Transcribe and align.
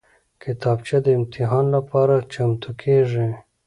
کتابچه 0.43 0.97
د 1.05 1.07
امتحان 1.17 1.65
لپاره 1.75 2.15
چمتو 2.33 2.69
کېږي 2.81 3.27